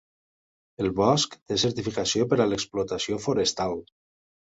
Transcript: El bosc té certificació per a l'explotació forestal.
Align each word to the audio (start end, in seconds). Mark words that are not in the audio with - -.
El 0.83 0.87
bosc 0.99 1.35
té 1.51 1.57
certificació 1.63 2.25
per 2.31 2.39
a 2.39 2.47
l'explotació 2.53 3.21
forestal. 3.27 3.77